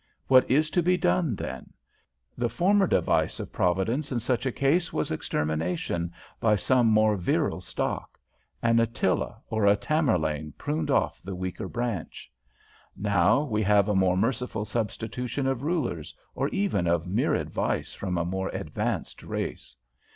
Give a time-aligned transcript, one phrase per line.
[0.27, 1.73] What is to be done, then?
[2.35, 7.61] The former device of Providence in such a case was extermination by some more virile
[7.61, 8.17] stock.
[8.63, 12.31] An Attila or a Tamerlane pruned off the weaker branch.
[12.97, 18.17] Now, we have a more merciful substitution of rulers, or even of mere advice from
[18.17, 19.75] a more advanced race.